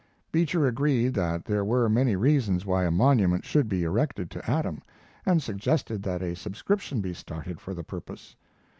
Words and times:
Beecher 0.31 0.65
agreed 0.65 1.13
that 1.13 1.45
there 1.45 1.63
were 1.63 1.87
many 1.87 2.15
reasons 2.15 2.65
why 2.65 2.85
a 2.85 2.89
monument 2.89 3.45
should 3.45 3.69
be 3.69 3.83
erected 3.83 4.31
to 4.31 4.49
Adam, 4.49 4.81
and 5.27 5.43
suggested 5.43 6.01
that 6.01 6.23
a 6.23 6.35
subscription 6.35 7.01
be 7.01 7.13
started 7.13 7.59
for 7.61 7.75
the 7.75 7.83
purpose. 7.83 8.35